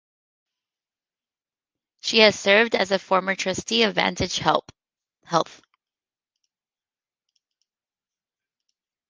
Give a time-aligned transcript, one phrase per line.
[1.99, 5.61] She has served as a former Trustee of Vantage Health.